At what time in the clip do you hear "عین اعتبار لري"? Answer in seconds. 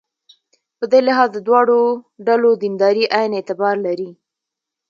3.17-4.09